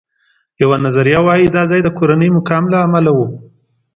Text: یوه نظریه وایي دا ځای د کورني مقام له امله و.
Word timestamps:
یوه 0.61 0.77
نظریه 0.85 1.19
وایي 1.25 1.47
دا 1.55 1.63
ځای 1.69 1.81
د 1.83 1.89
کورني 1.97 2.29
مقام 2.37 2.63
له 2.71 2.77
امله 2.85 3.11
و. 3.13 3.19